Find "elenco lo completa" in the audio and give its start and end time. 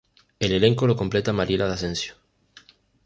0.53-1.31